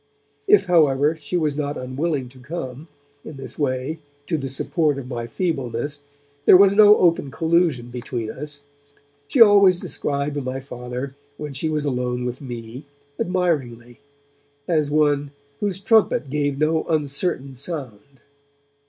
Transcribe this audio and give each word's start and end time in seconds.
If, 0.47 0.65
however, 0.65 1.15
she 1.15 1.37
was 1.37 1.55
not 1.55 1.77
unwilling 1.77 2.27
to 2.29 2.39
come, 2.39 2.87
in 3.23 3.37
this 3.37 3.59
way, 3.59 3.99
to 4.25 4.35
the 4.35 4.49
support 4.49 4.97
of 4.97 5.07
my 5.07 5.27
feebleness, 5.27 6.01
there 6.45 6.57
was 6.57 6.73
no 6.73 6.97
open 6.97 7.29
collusion 7.29 7.91
between 7.91 8.31
us. 8.31 8.61
She 9.27 9.39
always 9.41 9.79
described 9.79 10.43
my 10.43 10.59
Father, 10.59 11.13
when 11.37 11.53
she 11.53 11.69
was 11.69 11.85
alone 11.85 12.25
with 12.25 12.41
me, 12.41 12.87
admiringly, 13.19 13.99
as 14.67 14.89
one 14.89 15.33
'whose 15.59 15.79
trumpet 15.79 16.31
gave 16.31 16.57
no 16.57 16.83
uncertain 16.85 17.55
sound'. 17.55 18.19